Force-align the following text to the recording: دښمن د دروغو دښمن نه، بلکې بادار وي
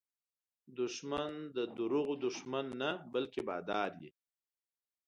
دښمن 0.79 1.31
د 1.55 1.57
دروغو 1.77 2.13
دښمن 2.25 2.65
نه، 2.81 2.89
بلکې 3.13 3.41
بادار 3.49 3.91
وي 3.99 4.11